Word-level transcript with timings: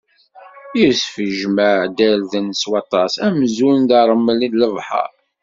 Yusef 0.79 1.13
ijemɛ-d 1.25 1.97
irden 2.09 2.47
s 2.61 2.63
waṭas, 2.69 3.13
amzun 3.25 3.79
d 3.89 3.91
ṛṛmel 4.03 4.39
n 4.51 4.53
lebḥeṛ. 4.61 5.13